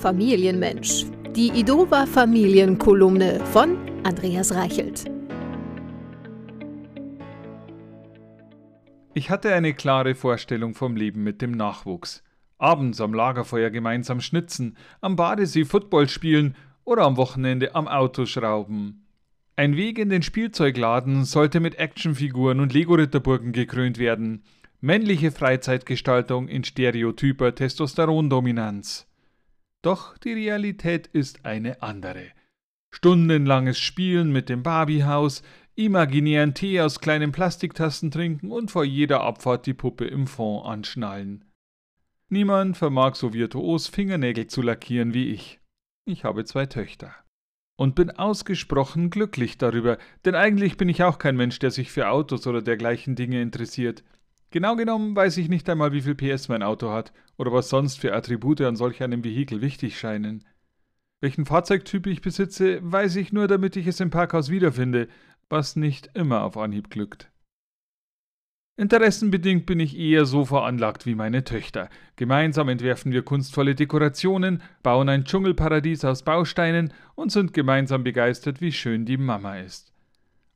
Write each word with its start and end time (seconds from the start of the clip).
Familienmensch. 0.00 1.06
Die 1.34 1.48
Idova 1.48 2.04
Familienkolumne 2.04 3.40
von 3.46 3.78
Andreas 4.04 4.54
Reichelt. 4.54 5.04
Ich 9.14 9.30
hatte 9.30 9.54
eine 9.54 9.72
klare 9.72 10.14
Vorstellung 10.14 10.74
vom 10.74 10.96
Leben 10.96 11.22
mit 11.24 11.40
dem 11.40 11.52
Nachwuchs. 11.52 12.22
Abends 12.58 13.00
am 13.00 13.14
Lagerfeuer 13.14 13.70
gemeinsam 13.70 14.20
schnitzen, 14.20 14.76
am 15.00 15.16
Badesee 15.16 15.64
Football 15.64 16.08
spielen 16.08 16.56
oder 16.84 17.04
am 17.04 17.16
Wochenende 17.16 17.74
am 17.74 17.88
Auto 17.88 18.26
schrauben. 18.26 19.06
Ein 19.56 19.76
Weg 19.76 19.98
in 19.98 20.10
den 20.10 20.22
Spielzeugladen 20.22 21.24
sollte 21.24 21.58
mit 21.60 21.78
Actionfiguren 21.78 22.60
und 22.60 22.74
Lego-Ritterburgen 22.74 23.52
gekrönt 23.52 23.96
werden. 23.96 24.42
Männliche 24.82 25.30
Freizeitgestaltung 25.32 26.48
in 26.48 26.64
stereotyper 26.64 27.54
Testosterondominanz. 27.54 29.06
Doch 29.86 30.18
die 30.18 30.32
Realität 30.32 31.06
ist 31.06 31.46
eine 31.46 31.80
andere. 31.80 32.32
Stundenlanges 32.92 33.78
Spielen 33.78 34.32
mit 34.32 34.48
dem 34.48 34.64
Barbiehaus, 34.64 35.44
imaginären 35.76 36.54
Tee 36.54 36.80
aus 36.80 36.98
kleinen 36.98 37.30
Plastiktassen 37.30 38.10
trinken 38.10 38.50
und 38.50 38.72
vor 38.72 38.82
jeder 38.82 39.20
Abfahrt 39.20 39.64
die 39.64 39.74
Puppe 39.74 40.04
im 40.06 40.26
Fond 40.26 40.66
anschnallen. 40.66 41.44
Niemand 42.28 42.76
vermag 42.76 43.14
so 43.14 43.32
virtuos 43.32 43.86
Fingernägel 43.86 44.48
zu 44.48 44.60
lackieren 44.60 45.14
wie 45.14 45.28
ich. 45.28 45.60
Ich 46.04 46.24
habe 46.24 46.44
zwei 46.44 46.66
Töchter. 46.66 47.14
Und 47.76 47.94
bin 47.94 48.10
ausgesprochen 48.10 49.10
glücklich 49.10 49.56
darüber, 49.56 49.98
denn 50.24 50.34
eigentlich 50.34 50.78
bin 50.78 50.88
ich 50.88 51.04
auch 51.04 51.18
kein 51.18 51.36
Mensch, 51.36 51.60
der 51.60 51.70
sich 51.70 51.92
für 51.92 52.08
Autos 52.08 52.48
oder 52.48 52.60
dergleichen 52.60 53.14
Dinge 53.14 53.40
interessiert. 53.40 54.02
Genau 54.56 54.74
genommen 54.74 55.14
weiß 55.14 55.36
ich 55.36 55.50
nicht 55.50 55.68
einmal, 55.68 55.92
wie 55.92 56.00
viel 56.00 56.14
PS 56.14 56.48
mein 56.48 56.62
Auto 56.62 56.90
hat 56.90 57.12
oder 57.36 57.52
was 57.52 57.68
sonst 57.68 58.00
für 58.00 58.14
Attribute 58.14 58.62
an 58.62 58.74
solch 58.74 59.02
einem 59.02 59.22
Vehikel 59.22 59.60
wichtig 59.60 59.98
scheinen. 59.98 60.46
Welchen 61.20 61.44
Fahrzeugtyp 61.44 62.06
ich 62.06 62.22
besitze, 62.22 62.78
weiß 62.80 63.16
ich 63.16 63.34
nur, 63.34 63.48
damit 63.48 63.76
ich 63.76 63.86
es 63.86 64.00
im 64.00 64.08
Parkhaus 64.08 64.48
wiederfinde, 64.48 65.08
was 65.50 65.76
nicht 65.76 66.08
immer 66.14 66.42
auf 66.42 66.56
Anhieb 66.56 66.88
glückt. 66.88 67.30
Interessenbedingt 68.78 69.66
bin 69.66 69.78
ich 69.78 69.94
eher 69.94 70.24
so 70.24 70.46
veranlagt 70.46 71.04
wie 71.04 71.14
meine 71.14 71.44
Töchter. 71.44 71.90
Gemeinsam 72.16 72.70
entwerfen 72.70 73.12
wir 73.12 73.24
kunstvolle 73.24 73.74
Dekorationen, 73.74 74.62
bauen 74.82 75.10
ein 75.10 75.24
Dschungelparadies 75.24 76.02
aus 76.06 76.22
Bausteinen 76.22 76.94
und 77.14 77.30
sind 77.30 77.52
gemeinsam 77.52 78.04
begeistert, 78.04 78.62
wie 78.62 78.72
schön 78.72 79.04
die 79.04 79.18
Mama 79.18 79.58
ist. 79.58 79.92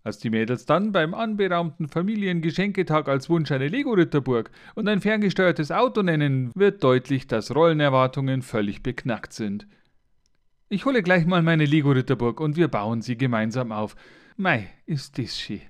Als 0.02 0.18
die 0.18 0.30
Mädels 0.30 0.64
dann 0.64 0.92
beim 0.92 1.12
anberaumten 1.14 1.88
Familiengeschenketag 1.88 3.08
als 3.08 3.28
Wunsch 3.28 3.52
eine 3.52 3.68
Lego-Ritterburg 3.68 4.50
und 4.74 4.88
ein 4.88 5.00
ferngesteuertes 5.00 5.70
Auto 5.70 6.02
nennen, 6.02 6.50
wird 6.54 6.82
deutlich, 6.82 7.26
dass 7.26 7.54
Rollenerwartungen 7.54 8.40
völlig 8.40 8.82
beknackt 8.82 9.34
sind. 9.34 9.66
Ich 10.70 10.86
hole 10.86 11.02
gleich 11.02 11.26
mal 11.26 11.42
meine 11.42 11.66
Lego-Ritterburg 11.66 12.40
und 12.40 12.56
wir 12.56 12.68
bauen 12.68 13.02
sie 13.02 13.18
gemeinsam 13.18 13.72
auf. 13.72 13.94
Mei, 14.36 14.68
ist 14.86 15.18
dies 15.18 15.38
schön. 15.38 15.60